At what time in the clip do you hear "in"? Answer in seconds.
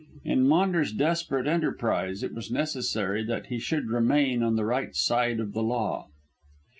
0.25-0.47